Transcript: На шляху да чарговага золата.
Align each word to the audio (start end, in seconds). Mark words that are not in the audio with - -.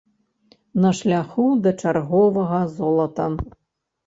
На 0.85 0.89
шляху 0.99 1.45
да 1.67 1.75
чарговага 1.83 2.63
золата. 2.79 3.29